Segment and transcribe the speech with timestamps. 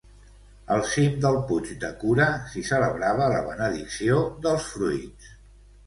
[0.75, 5.35] Al cim del puig de Cura s'hi celebrava la benedicció dels fruits.